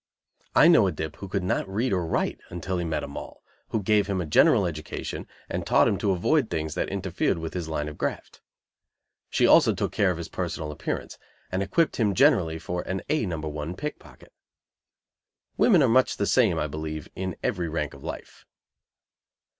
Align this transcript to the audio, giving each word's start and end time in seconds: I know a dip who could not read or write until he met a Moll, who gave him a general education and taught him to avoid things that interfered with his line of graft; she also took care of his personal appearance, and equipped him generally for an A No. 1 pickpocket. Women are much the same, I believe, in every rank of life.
I 0.55 0.67
know 0.67 0.87
a 0.87 0.91
dip 0.91 1.17
who 1.17 1.27
could 1.27 1.43
not 1.43 1.69
read 1.69 1.93
or 1.93 2.07
write 2.07 2.39
until 2.49 2.79
he 2.79 2.83
met 2.85 3.03
a 3.03 3.07
Moll, 3.07 3.43
who 3.67 3.83
gave 3.83 4.07
him 4.07 4.19
a 4.19 4.25
general 4.25 4.65
education 4.65 5.27
and 5.47 5.63
taught 5.63 5.87
him 5.87 5.99
to 5.99 6.09
avoid 6.09 6.49
things 6.49 6.73
that 6.73 6.89
interfered 6.89 7.37
with 7.37 7.53
his 7.53 7.67
line 7.69 7.87
of 7.87 7.99
graft; 7.99 8.41
she 9.29 9.45
also 9.45 9.75
took 9.75 9.91
care 9.91 10.09
of 10.09 10.17
his 10.17 10.27
personal 10.27 10.71
appearance, 10.71 11.19
and 11.51 11.61
equipped 11.61 11.97
him 11.97 12.15
generally 12.15 12.57
for 12.57 12.81
an 12.81 13.03
A 13.09 13.27
No. 13.27 13.37
1 13.41 13.75
pickpocket. 13.75 14.33
Women 15.55 15.83
are 15.83 15.87
much 15.87 16.17
the 16.17 16.25
same, 16.25 16.57
I 16.57 16.65
believe, 16.65 17.07
in 17.15 17.35
every 17.43 17.69
rank 17.69 17.93
of 17.93 18.03
life. 18.03 18.47